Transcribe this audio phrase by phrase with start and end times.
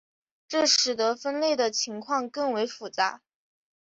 [0.47, 3.21] 这使得分类的情况更为复杂。